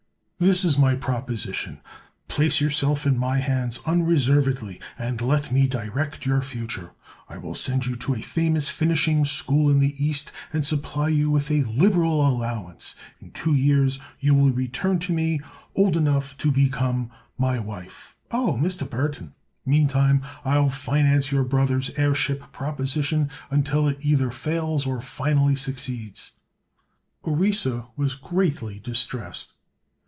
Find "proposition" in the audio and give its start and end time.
0.95-1.81, 22.51-23.29